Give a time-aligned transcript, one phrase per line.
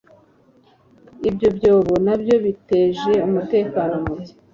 [1.29, 4.31] ibyo byobo na byo biteje umutekano muke